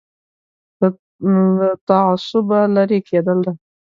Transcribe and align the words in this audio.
له 1.59 1.67
تعصبه 1.87 2.59
لرې 2.75 2.99
کېدل 3.09 3.37
ده. 3.45 3.51